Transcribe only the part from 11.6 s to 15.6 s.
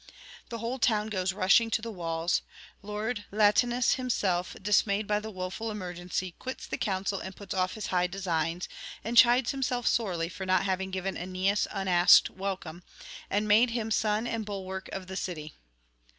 unasked welcome, and made him son and bulwark of the city.